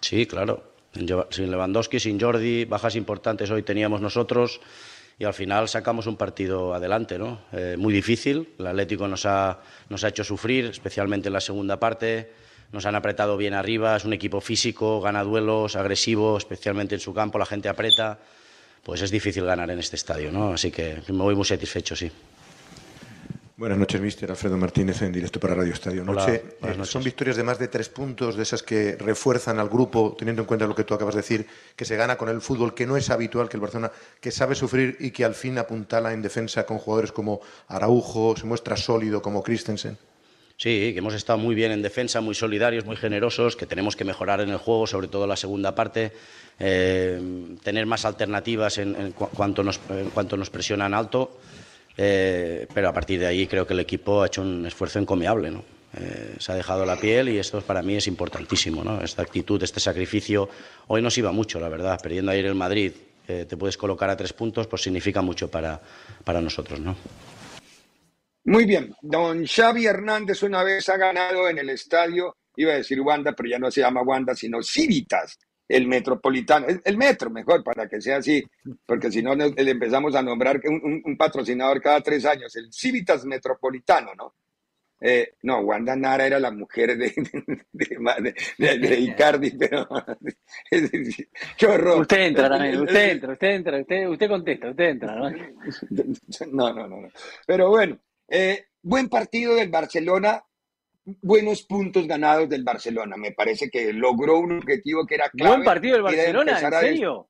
[0.00, 0.62] Sí, claro.
[1.30, 4.60] Sin Lewandowski, sin Jordi, bajas importantes hoy teníamos nosotros
[5.18, 7.40] y al final sacamos un partido adelante, ¿no?
[7.50, 8.54] Eh, muy difícil.
[8.60, 12.32] El Atlético nos ha, nos ha hecho sufrir, especialmente en la segunda parte.
[12.70, 13.96] Nos han apretado bien arriba.
[13.96, 17.40] Es un equipo físico, gana duelos, agresivo, especialmente en su campo.
[17.40, 18.20] La gente aprieta.
[18.86, 20.52] Pues es difícil ganar en este estadio, ¿no?
[20.52, 22.08] Así que me voy muy satisfecho, sí.
[23.56, 26.44] Buenas noches, mister Alfredo Martínez, en directo para Radio Estadio Noche.
[26.62, 30.42] Eh, son victorias de más de tres puntos, de esas que refuerzan al grupo, teniendo
[30.42, 32.86] en cuenta lo que tú acabas de decir, que se gana con el fútbol, que
[32.86, 36.22] no es habitual, que el Barcelona, que sabe sufrir y que al fin apuntala en
[36.22, 39.98] defensa con jugadores como Araujo, se muestra sólido como Christensen.
[40.58, 44.04] Sí, que hemos estado muy bien en defensa, muy solidarios, muy generosos, que tenemos que
[44.04, 46.12] mejorar en el juego, sobre todo la segunda parte,
[46.58, 47.20] eh,
[47.62, 51.38] tener más alternativas en, en cu- cuanto, nos, en cuanto nos presionan alto,
[51.98, 55.50] eh, pero a partir de ahí creo que el equipo ha hecho un esfuerzo encomiable,
[55.50, 55.62] ¿no?
[55.98, 59.02] Eh, se ha dejado la piel y esto para mí es importantísimo, ¿no?
[59.02, 60.48] Esta actitud, este sacrificio,
[60.88, 62.92] hoy nos iba mucho, la verdad, perdiendo ayer el Madrid,
[63.28, 65.80] eh, te puedes colocar a tres puntos, pues significa mucho para,
[66.24, 66.96] para nosotros, ¿no?
[68.46, 73.00] Muy bien, don Xavi Hernández una vez ha ganado en el estadio, iba a decir
[73.00, 77.64] Wanda, pero ya no se llama Wanda, sino Civitas, el metropolitano, el, el metro mejor,
[77.64, 78.44] para que sea así,
[78.86, 82.72] porque si no le empezamos a nombrar un, un- un patrocinador cada tres años, el
[82.72, 84.34] Civitas Metropolitano, ¿no?
[85.00, 87.12] Eh, no, Wanda Nara era la mujer de,
[87.72, 89.86] de, de- de- de Icardi, pero
[91.58, 92.00] qué horror.
[92.02, 95.30] Usted entra también, usted entra, usted entra, usted, usted contesta, usted entra, ¿no?
[96.52, 97.08] No, no, no, no.
[97.46, 100.44] Pero bueno, eh, buen partido del Barcelona,
[101.22, 103.16] buenos puntos ganados del Barcelona.
[103.16, 105.56] Me parece que logró un objetivo que era clave.
[105.56, 107.28] Buen partido del Barcelona, ¿en des- serio?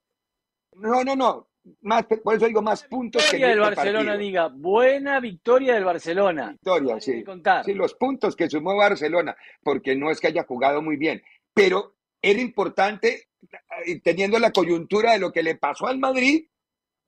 [0.74, 1.48] No, no, no.
[1.80, 4.18] Más, por eso digo más puntos que Victoria del este Barcelona, partido.
[4.26, 6.50] diga, buena victoria del Barcelona.
[6.52, 7.24] Victoria, sí.
[7.64, 11.20] Sí, los puntos que sumó Barcelona, porque no es que haya jugado muy bien,
[11.52, 13.30] pero era importante,
[13.84, 16.46] eh, teniendo la coyuntura de lo que le pasó al Madrid,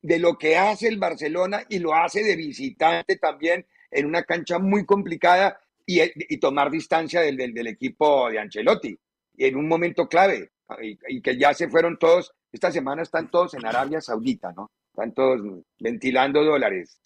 [0.02, 4.58] de lo que hace el Barcelona y lo hace de visitante también en una cancha
[4.58, 8.98] muy complicada y, tomar distancia del, del, equipo de Ancelotti
[9.38, 10.50] en un momento clave
[10.82, 14.70] y, que ya se fueron todos, esta semana están todos en Arabia Saudita, ¿no?
[14.90, 15.40] Están todos
[15.78, 17.00] ventilando dólares.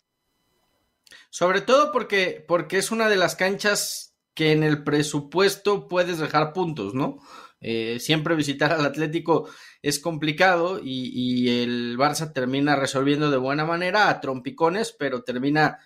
[1.30, 6.52] Sobre todo porque, porque es una de las canchas que en el presupuesto puedes dejar
[6.52, 7.18] puntos, ¿no?
[7.60, 9.48] Eh, siempre visitar al Atlético
[9.82, 15.78] es complicado y, el Barça termina resolviendo de buena manera a trompicones, pero termina,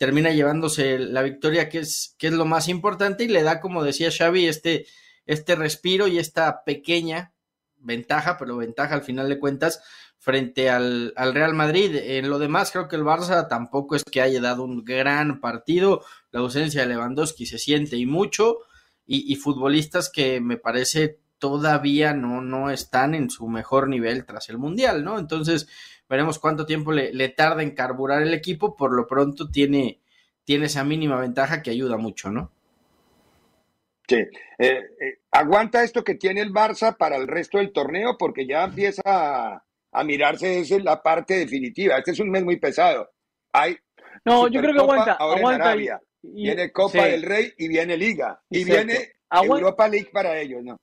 [0.00, 3.84] termina llevándose la victoria que es, que es lo más importante y le da, como
[3.84, 4.86] decía Xavi, este,
[5.26, 7.34] este respiro y esta pequeña
[7.76, 9.82] ventaja, pero ventaja al final de cuentas
[10.16, 11.94] frente al, al, Real Madrid.
[11.94, 16.02] En lo demás, creo que el Barça tampoco es que haya dado un gran partido.
[16.30, 18.60] La ausencia de Lewandowski se siente y mucho.
[19.04, 24.48] Y, y futbolistas que me parece todavía no, no están en su mejor nivel tras
[24.48, 25.18] el Mundial, ¿no?
[25.18, 25.68] Entonces,
[26.10, 28.76] veremos cuánto tiempo le, le tarda en carburar el equipo.
[28.76, 30.00] Por lo pronto tiene,
[30.44, 32.50] tiene esa mínima ventaja que ayuda mucho, ¿no?
[34.08, 34.16] Sí.
[34.16, 38.64] Eh, eh, aguanta esto que tiene el Barça para el resto del torneo porque ya
[38.64, 41.96] empieza a, a mirarse esa es la parte definitiva.
[41.96, 43.08] Este es un mes muy pesado.
[43.52, 43.78] Hay
[44.24, 46.02] no, yo creo que aguanta, ahora aguanta en Arabia.
[46.22, 47.10] y, y, viene Copa sí.
[47.10, 48.42] del Rey y viene Liga.
[48.50, 48.86] Y Exacto.
[48.86, 50.76] viene Europa League para ellos, ¿no?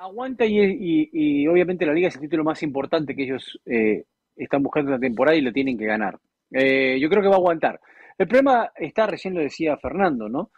[0.00, 4.88] Aguanta y, obviamente la liga es el título más importante que ellos eh, están buscando
[4.88, 6.18] en la temporada y lo tienen que ganar.
[6.50, 7.78] Eh, yo creo que va a aguantar.
[8.16, 10.52] El problema está, recién lo decía Fernando, ¿no?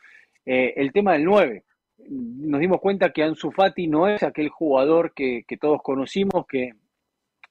[0.47, 1.65] Eh, el tema del 9.
[2.09, 6.71] Nos dimos cuenta que Ansu Fati no es aquel jugador que, que todos conocimos, que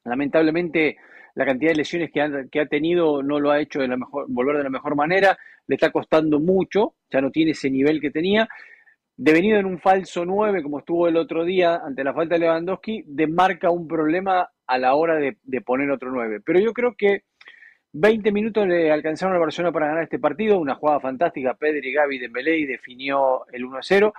[0.05, 0.95] lamentablemente
[1.35, 3.97] la cantidad de lesiones que ha, que ha, tenido no lo ha hecho de la
[3.97, 7.99] mejor, volver de la mejor manera, le está costando mucho, ya no tiene ese nivel
[7.99, 8.47] que tenía.
[9.23, 13.03] Devenido en un falso 9, como estuvo el otro día ante la falta de Lewandowski,
[13.05, 16.41] demarca un problema a la hora de, poner otro 9.
[16.43, 17.25] Pero yo creo que
[17.93, 22.17] 20 minutos le alcanzaron al Barcelona para ganar este partido, una jugada fantástica, Pedri, Gaby,
[22.17, 24.11] Dembélé y definió el 1-0.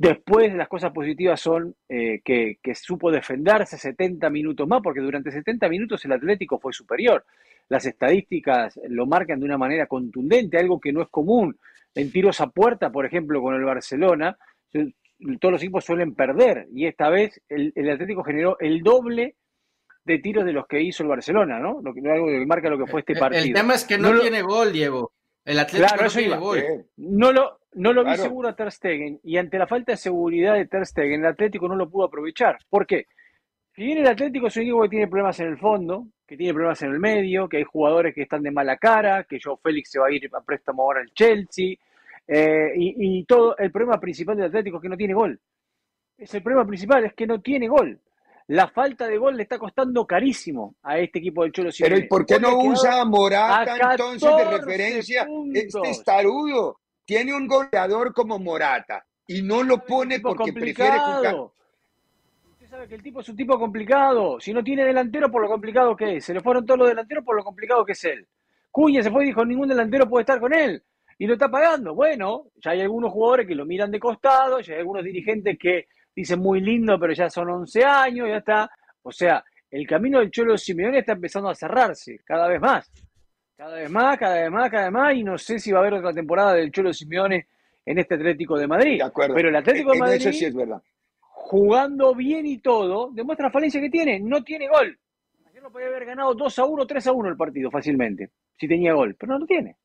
[0.00, 5.30] Después las cosas positivas son eh, que, que, supo defenderse 70 minutos más, porque durante
[5.30, 7.22] 70 minutos el Atlético fue superior.
[7.68, 11.58] Las estadísticas lo marcan de una manera contundente, algo que no es común.
[11.94, 14.38] En tiros a puerta, por ejemplo, con el Barcelona,
[14.72, 19.36] todos los equipos suelen perder y esta vez el, el Atlético generó el doble
[20.06, 21.82] de tiros de los que hizo el Barcelona, ¿no?
[21.82, 23.44] Lo que, algo que marca lo que fue este partido.
[23.44, 24.48] El tema es que no, no tiene lo...
[24.48, 25.12] gol, Diego.
[25.44, 26.36] El Atlético claro, no tiene iba.
[26.38, 26.86] gol.
[26.96, 30.54] No lo, no lo vi seguro a Ter Stegen y ante la falta de seguridad
[30.54, 32.58] de Ter Stegen, el Atlético no lo pudo aprovechar.
[32.68, 33.06] ¿Por qué?
[33.74, 36.52] Si bien el Atlético es un equipo que tiene problemas en el fondo, que tiene
[36.52, 39.92] problemas en el medio, que hay jugadores que están de mala cara, que Joe Félix
[39.92, 41.76] se va a ir a préstamo ahora al Chelsea,
[42.26, 45.40] eh, y, y, todo, el problema principal del Atlético es que no tiene gol.
[46.18, 47.98] Es el problema principal, es que no tiene gol.
[48.48, 51.94] La falta de gol le está costando carísimo a este equipo del Cholo Simeone.
[51.94, 55.24] Pero ¿y por qué no usa a Morata entonces de referencia?
[55.24, 55.82] Puntos.
[55.84, 56.79] Este tarudo
[57.10, 60.90] tiene un goleador como Morata y no lo pone porque complicado.
[60.90, 61.50] prefiere jugar.
[62.52, 64.38] Usted sabe que el tipo es un tipo complicado.
[64.38, 66.24] Si no tiene delantero, por lo complicado que es.
[66.24, 68.28] Se le fueron todos los delanteros por lo complicado que es él.
[68.70, 70.84] Cuña se fue y dijo: ningún delantero puede estar con él.
[71.18, 71.96] Y lo está pagando.
[71.96, 75.88] Bueno, ya hay algunos jugadores que lo miran de costado, ya hay algunos dirigentes que
[76.14, 78.70] dicen muy lindo, pero ya son 11 años, ya está.
[79.02, 82.88] O sea, el camino del Cholo Simeone está empezando a cerrarse cada vez más.
[83.60, 85.82] Cada vez más, cada vez más, cada vez más, y no sé si va a
[85.82, 87.46] haber otra temporada del Cholo Simeone
[87.84, 88.96] en este Atlético de Madrid.
[88.96, 89.34] De acuerdo.
[89.34, 90.82] Pero el Atlético de Madrid, eso sí es verdad.
[91.18, 94.18] jugando bien y todo, demuestra la falencia que tiene.
[94.18, 94.98] No tiene gol.
[95.46, 98.66] Ayer lo podía haber ganado 2 a 1, 3 a 1 el partido fácilmente, si
[98.66, 99.76] tenía gol, pero no lo tiene.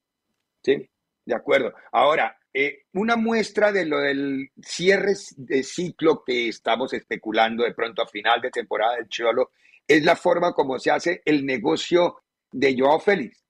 [0.63, 0.89] Sí,
[1.25, 1.73] de acuerdo.
[1.91, 8.03] Ahora, eh, una muestra de lo del cierre de ciclo que estamos especulando de pronto
[8.03, 9.49] a final de temporada del Cholo
[9.85, 12.21] es la forma como se hace el negocio
[12.53, 13.44] de Joao Félix.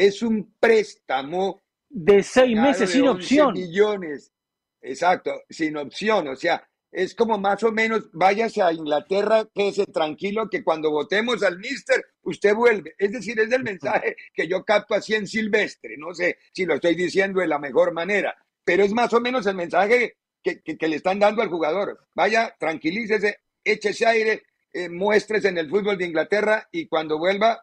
[0.00, 1.60] Es un préstamo
[1.90, 3.52] de seis meses de sin opción.
[3.52, 4.32] millones.
[4.80, 6.28] Exacto, sin opción.
[6.28, 11.42] O sea, es como más o menos, váyase a Inglaterra, quédese tranquilo que cuando votemos
[11.42, 12.94] al mister, usted vuelve.
[12.96, 15.96] Es decir, es el mensaje que yo capto así en Silvestre.
[15.98, 18.34] No sé si lo estoy diciendo de la mejor manera,
[18.64, 22.08] pero es más o menos el mensaje que, que, que le están dando al jugador.
[22.14, 27.62] Vaya, tranquilícese, échese aire, eh, muestres en el fútbol de Inglaterra y cuando vuelva,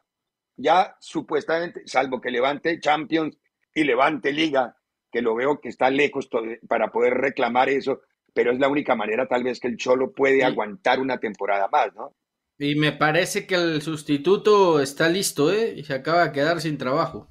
[0.58, 3.38] ya supuestamente, salvo que levante Champions
[3.74, 4.76] y levante Liga,
[5.12, 6.30] que lo veo que está lejos
[6.68, 8.02] para poder reclamar eso,
[8.34, 10.42] pero es la única manera tal vez que el Cholo puede sí.
[10.42, 12.14] aguantar una temporada más, ¿no?
[12.60, 15.76] Y me parece que el sustituto está listo, ¿eh?
[15.78, 17.30] Y se acaba de quedar sin trabajo.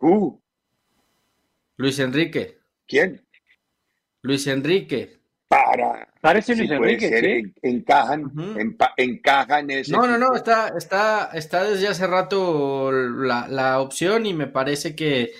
[0.00, 0.38] Uh.
[1.76, 2.60] Luis Enrique.
[2.86, 3.26] ¿Quién?
[4.22, 5.21] Luis Enrique.
[5.52, 6.08] Para.
[6.20, 7.54] Parece Luis Enrique, ser, ¿sí?
[7.62, 8.60] encajan, uh -huh.
[8.60, 9.92] en, encaja en ese.
[9.92, 14.96] No, no, no, está, está, está desde hace rato la, la opción y me parece
[14.96, 15.32] que,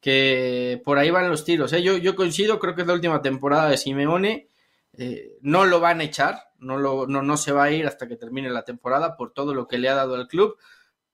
[0.00, 1.72] que por ahí van los tiros.
[1.72, 1.82] ¿eh?
[1.82, 4.48] Yo, yo coincido, creo que es la última temporada de Simeone.
[4.96, 8.08] Eh, no lo van a echar, no, lo, no, no se va a ir hasta
[8.08, 10.56] que termine la temporada por todo lo que le ha dado al club,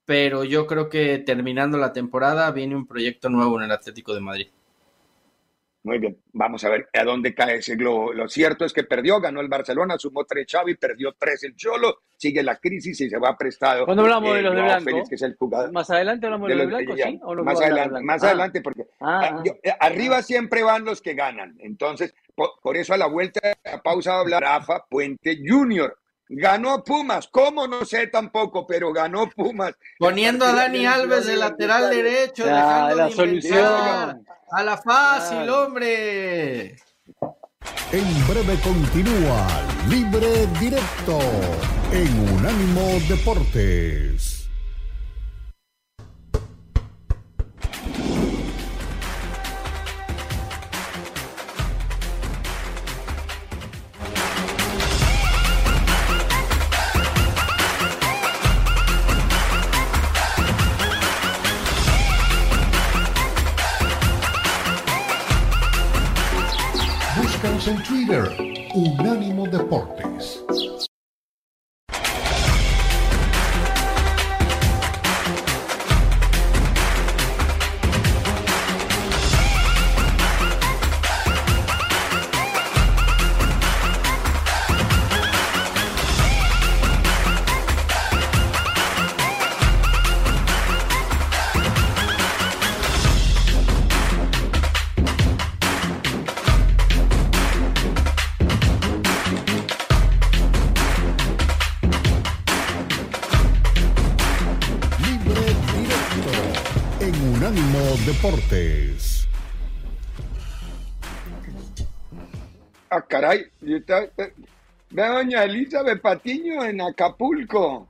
[0.04, 4.20] pero yo creo que terminando la temporada viene un proyecto nuevo en el Atlético de
[4.20, 4.48] Madrid.
[5.87, 8.12] Muy bien, vamos a ver a dónde cae ese globo.
[8.12, 12.01] Lo cierto es que perdió, ganó el Barcelona, sumó tres Xavi, perdió tres el Cholo,
[12.16, 13.85] sigue la crisis y se va prestado.
[13.85, 15.70] Cuando hablamos eh, de los de Blanco, Félix, que es el jugador.
[15.70, 17.20] más adelante hablamos de, de los de Blanco, ¿sí?
[17.22, 18.26] ¿O más adelante, más ah.
[18.26, 20.22] adelante, porque ah, yo, eh, arriba ah.
[20.22, 21.55] siempre van los que ganan.
[21.61, 25.97] Entonces, por, por, eso a la vuelta a pausa habla Rafa Puente Junior.
[26.29, 27.68] Ganó Pumas, ¿cómo?
[27.68, 29.74] No sé tampoco, pero ganó Pumas.
[29.99, 34.27] Poniendo a Dani Alves de lateral derecho, ya, la solución.
[34.51, 36.77] A la fácil, hombre.
[37.93, 39.47] En breve continúa
[39.89, 41.18] Libre Directo
[41.93, 44.26] en Unánimo Deportes.
[69.69, 70.05] Unánimo
[114.91, 117.89] Ve a doña Elizabeth Patiño en Acapulco.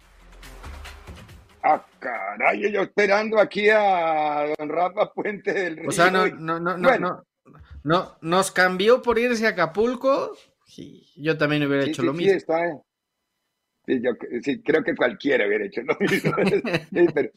[1.62, 5.88] Ah, caray, yo esperando aquí a don Rafa Puente del Río.
[5.88, 10.36] O sea, no, no, no, no, Bueno, no, no, nos cambió por irse a Acapulco.
[10.64, 12.34] Sí, yo también hubiera sí, hecho sí, lo sí, mismo.
[12.34, 12.78] está-
[13.86, 14.10] sí, yo
[14.42, 16.32] sí, creo que cualquiera hubiera hecho lo mismo.
[17.14, 17.30] Pero-.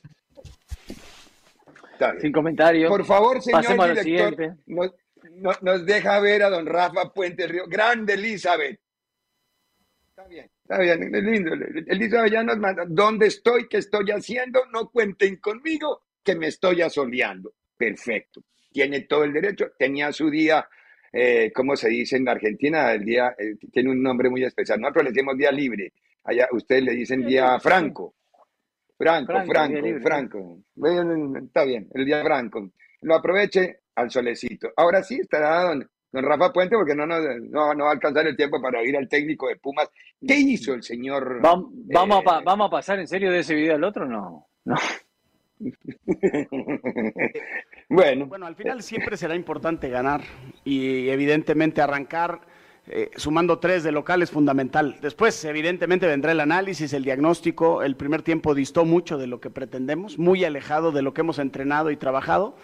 [2.21, 2.89] Sin comentarios.
[2.89, 4.91] Por favor, señor Pasemos director, nos,
[5.31, 7.65] no- nos deja ver a don Rafa Puente Río.
[7.67, 8.79] Grande Elizabeth.
[10.09, 11.53] Está bien, está bien, es lindo.
[11.87, 13.67] Elizabeth ya nos manda, ¿dónde estoy?
[13.67, 14.65] ¿Qué estoy haciendo?
[14.71, 17.53] No cuenten conmigo, que me estoy asoleando.
[17.77, 18.43] Perfecto.
[18.71, 19.71] Tiene todo el derecho.
[19.79, 20.67] Tenía su día,
[21.13, 22.91] eh, ¿cómo se dice en Argentina?
[22.91, 24.79] El día, eh, tiene un nombre muy especial.
[24.81, 25.93] Nosotros le decimos día libre.
[26.25, 28.15] Allá ustedes le dicen día franco.
[28.97, 30.59] Franco, Franco, Franco.
[30.75, 32.69] Bueno, Está bien, el día franco.
[33.01, 34.69] Lo aproveche al solecito.
[34.77, 38.25] Ahora sí estará don, don Rafa Puente porque no, nos- no, no va a alcanzar
[38.27, 39.89] el tiempo para oír al técnico de Pumas.
[40.25, 41.41] ¿Qué hizo el señor?
[41.41, 44.05] Vam- Vamos, a, eh, pa- ¿Vamos a pasar en serio de ese video al otro?
[44.05, 44.47] No.
[44.65, 44.75] no.
[47.89, 50.21] bueno, Bueno, al final siempre será importante ganar
[50.63, 52.41] y evidentemente arrancar
[52.87, 54.97] eh, sumando tres de local es fundamental.
[55.01, 57.83] Después, evidentemente, vendrá el análisis, el diagnóstico.
[57.83, 61.37] El primer tiempo distó mucho de lo que pretendemos, muy alejado de lo que hemos
[61.39, 62.55] entrenado y trabajado.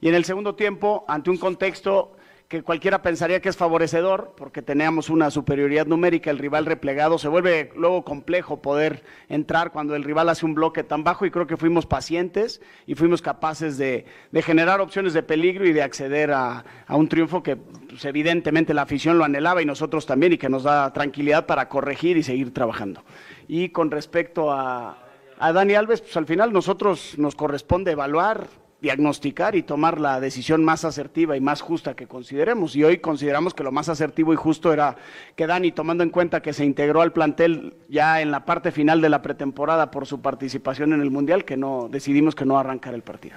[0.00, 2.16] Y en el segundo tiempo, ante un contexto
[2.50, 7.28] que cualquiera pensaría que es favorecedor, porque teníamos una superioridad numérica, el rival replegado, se
[7.28, 11.46] vuelve luego complejo poder entrar cuando el rival hace un bloque tan bajo y creo
[11.46, 14.04] que fuimos pacientes y fuimos capaces de,
[14.42, 18.82] generar opciones de peligro y de acceder a, a un triunfo que pues, evidentemente la
[18.82, 22.52] afición lo anhelaba y nosotros también y que nos da tranquilidad para corregir y seguir
[22.52, 23.04] trabajando.
[23.46, 24.98] Y con respecto a,
[25.38, 28.48] a Dani Alves, pues al final nosotros nos corresponde evaluar,
[28.80, 32.74] diagnosticar y tomar la decisión más asertiva y más justa que consideremos.
[32.76, 34.96] Y hoy consideramos que lo más asertivo y justo era
[35.36, 39.00] que Dani, tomando en cuenta que se integró al plantel ya en la parte final
[39.00, 42.94] de la pretemporada por su participación en el Mundial, que no decidimos que no arrancar
[42.94, 43.36] el partido.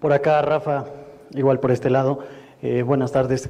[0.00, 0.86] Por acá, Rafa,
[1.30, 2.24] igual por este lado.
[2.60, 3.48] Eh, buenas tardes.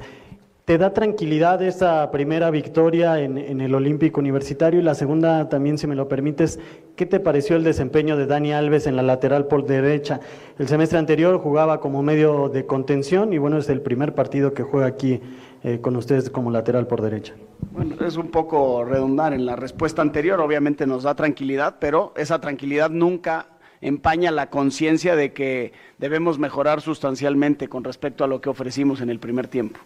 [0.65, 4.79] ¿Te da tranquilidad esta primera victoria en, en, el Olímpico Universitario?
[4.79, 6.57] Y la segunda, también, si me lo permites,
[6.95, 10.21] ¿qué te pareció el desempeño de Dani Alves en la lateral por derecha?
[10.57, 14.63] El semestre anterior jugaba como medio de contención y bueno, es el primer partido que
[14.63, 15.19] juega aquí
[15.65, 17.33] eh, con ustedes como lateral por derecha.
[17.71, 22.39] Bueno, es un poco redundar en la respuesta anterior, obviamente nos da tranquilidad, pero esa
[22.39, 23.47] tranquilidad nunca
[23.81, 29.09] empaña la conciencia de que debemos mejorar sustancialmente con respecto a lo que ofrecimos en
[29.09, 29.81] el primer tiempo.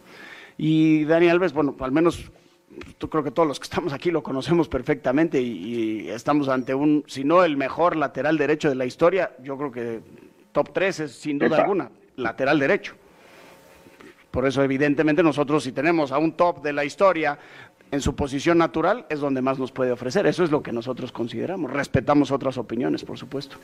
[0.58, 2.32] Y Dani Alves, bueno, al menos
[3.00, 6.74] yo creo que todos los que estamos aquí lo conocemos perfectamente y, y, estamos ante
[6.74, 10.02] un, si no el mejor lateral derecho de la historia, yo creo que
[10.52, 12.96] top 3 es sin duda alguna, lateral derecho.
[14.32, 17.40] Por eso evidentemente nosotros si tenemos a un top de la historia
[17.92, 20.28] en su posición natural es donde más nos puede ofrecer.
[20.28, 21.72] Eso es lo que nosotros consideramos.
[21.72, 23.58] Respetamos otras opiniones, por supuesto.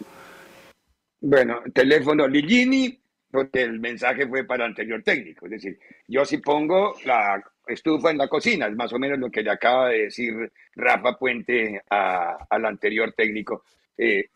[1.22, 3.00] Bueno, teléfono Ligini,
[3.34, 5.48] porque el mensaje fue para el anterior técnico.
[5.48, 9.32] Es decir, yo si pongo la estufa en la cocina, es más o menos lo
[9.32, 13.64] que le acaba de decir Rafa Puente a, al anterior técnico.
[13.98, 14.30] Eh,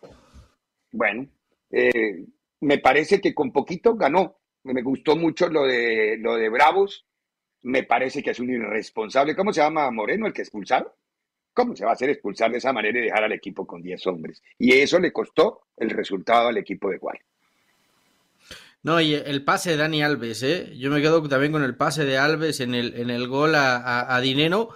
[0.91, 1.28] bueno,
[1.70, 2.26] eh,
[2.62, 4.39] me parece que con poquito ganó.
[4.64, 7.06] Me gustó mucho lo de, lo de Bravos.
[7.62, 9.36] Me parece que es un irresponsable.
[9.36, 10.91] ¿Cómo se llama Moreno, el que expulsaron?
[11.54, 14.08] ¿Cómo se va a hacer expulsar de esa manera y dejar al equipo con 10
[14.08, 14.41] hombres?
[14.58, 17.20] Y eso le costó el resultado al equipo de Guay.
[18.84, 20.73] No, y el pase de Dani Alves, ¿eh?
[20.78, 23.75] Yo me quedo también con el pase de Alves en el, en el gol a,
[23.78, 24.69] a, a Dinero.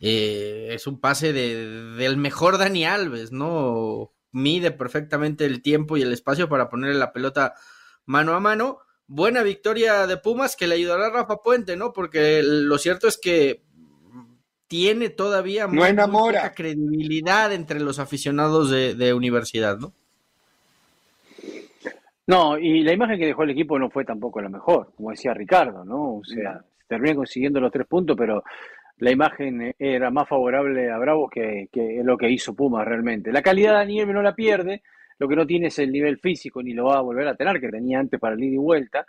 [0.00, 4.12] Eh, es un pase de, del mejor Dani Alves, ¿no?
[4.32, 7.54] Mide perfectamente el tiempo y el espacio para ponerle la pelota
[8.04, 8.80] mano a mano.
[9.06, 11.92] Buena victoria de Pumas que le ayudará a Rafa Puente, ¿no?
[11.92, 13.64] Porque lo cierto es que
[14.66, 15.72] tiene todavía no
[16.08, 19.94] mucha credibilidad entre los aficionados de, de universidad, ¿no?
[22.26, 25.34] No, y la imagen que dejó el equipo no fue tampoco la mejor, como decía
[25.34, 26.16] Ricardo, ¿no?
[26.16, 28.42] O sea, se termina consiguiendo los tres puntos, pero
[28.98, 33.30] la imagen era más favorable a Bravos que, que lo que hizo Pumas realmente.
[33.30, 34.82] La calidad de nieve no la pierde,
[35.18, 37.60] lo que no tiene es el nivel físico, ni lo va a volver a tener,
[37.60, 39.06] que tenía antes para el ida y vuelta.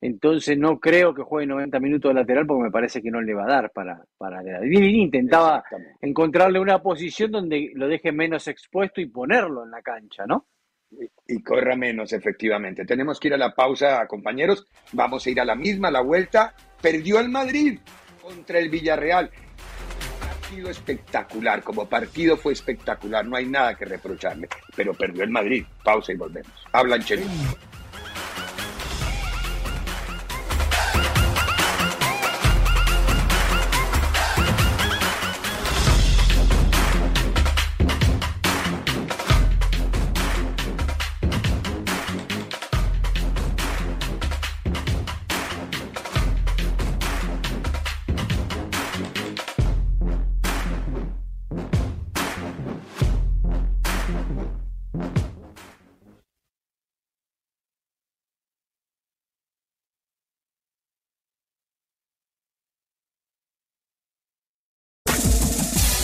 [0.00, 3.32] Entonces no creo que juegue 90 minutos de lateral porque me parece que no le
[3.32, 5.64] va a dar para, para intentaba
[6.00, 10.46] encontrarle una posición donde lo deje menos expuesto y ponerlo en la cancha, ¿no?
[11.26, 12.84] Y, corra menos, efectivamente.
[12.84, 14.66] Tenemos que ir a la pausa, compañeros.
[14.92, 16.54] Vamos a ir a la misma, la vuelta.
[16.80, 17.78] Perdió el Madrid
[18.20, 19.30] contra el Villarreal.
[20.20, 25.64] Partido espectacular, como partido fue espectacular, no hay nada que reprocharle, pero perdió el Madrid.
[25.82, 26.52] Pausa y volvemos.
[26.72, 27.30] Habla Ancelotti.